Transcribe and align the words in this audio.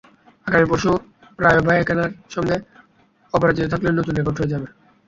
আগামী 0.47 0.65
পরশু 0.69 0.91
রায়ো 1.39 1.61
ভায়েকানোর 1.67 2.11
সঙ্গে 2.35 2.55
অপরাজিত 3.33 3.65
থাকলেই 3.71 3.97
নতুন 3.97 4.13
রেকর্ড 4.15 4.37
হয়ে 4.39 4.51
যাবে। 4.53 4.67